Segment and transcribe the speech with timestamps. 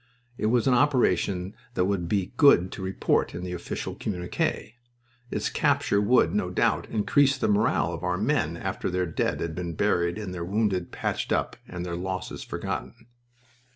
[0.35, 4.73] It was an operation that would be good to report in the official communique.
[5.29, 9.53] Its capture would, no doubt, increase the morale of our men after their dead had
[9.53, 12.95] been buried and their wounded patched up and their losses forgotten.